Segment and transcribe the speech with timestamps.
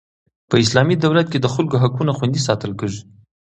[0.49, 3.01] په اسلامي دولت کښي د خلکو حقونه خوندي ساتل کیږي.